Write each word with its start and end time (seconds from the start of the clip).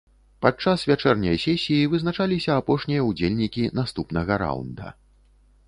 Падчас 0.43 0.85
вячэрняй 0.91 1.37
сесіі 1.43 1.89
вызначаліся 1.91 2.57
апошнія 2.63 3.05
ўдзельнікі 3.11 3.69
наступнага 3.81 4.43
раўнда. 4.47 4.85